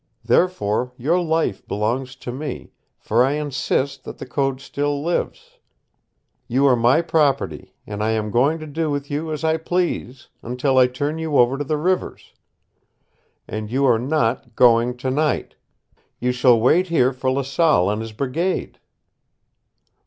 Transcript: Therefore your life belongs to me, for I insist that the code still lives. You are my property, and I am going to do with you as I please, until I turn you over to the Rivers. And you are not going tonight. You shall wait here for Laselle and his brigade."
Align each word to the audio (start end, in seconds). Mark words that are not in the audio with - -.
Therefore 0.25 0.93
your 0.97 1.19
life 1.21 1.63
belongs 1.67 2.15
to 2.15 2.31
me, 2.31 2.71
for 2.97 3.23
I 3.23 3.33
insist 3.33 4.03
that 4.03 4.17
the 4.17 4.25
code 4.25 4.59
still 4.59 5.03
lives. 5.03 5.59
You 6.47 6.65
are 6.65 6.75
my 6.75 7.03
property, 7.03 7.75
and 7.85 8.03
I 8.03 8.09
am 8.13 8.31
going 8.31 8.57
to 8.57 8.65
do 8.65 8.89
with 8.89 9.11
you 9.11 9.31
as 9.31 9.43
I 9.43 9.57
please, 9.57 10.27
until 10.41 10.79
I 10.79 10.87
turn 10.87 11.19
you 11.19 11.37
over 11.37 11.55
to 11.55 11.63
the 11.63 11.77
Rivers. 11.77 12.33
And 13.47 13.69
you 13.69 13.85
are 13.85 13.99
not 13.99 14.55
going 14.55 14.97
tonight. 14.97 15.53
You 16.19 16.31
shall 16.31 16.59
wait 16.59 16.87
here 16.87 17.13
for 17.13 17.29
Laselle 17.31 17.87
and 17.91 18.01
his 18.01 18.11
brigade." 18.11 18.79